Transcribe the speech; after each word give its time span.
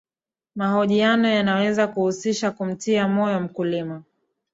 mahojiano 0.55 1.27
yanaweza 1.27 1.87
kuhusisha 1.87 2.51
kumtia 2.51 3.07
moyo 3.07 3.39
mkulima 3.39 4.03